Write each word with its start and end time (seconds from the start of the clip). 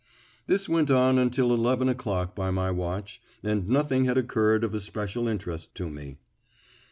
This 0.47 0.67
went 0.67 0.89
on 0.89 1.19
until 1.19 1.53
eleven 1.53 1.87
o'clock 1.87 2.33
by 2.35 2.49
my 2.49 2.71
watch, 2.71 3.21
and 3.43 3.69
nothing 3.69 4.05
had 4.05 4.17
occurred 4.17 4.63
of 4.63 4.73
especial 4.73 5.27
interest 5.27 5.75
to 5.75 5.91
me. 5.91 6.17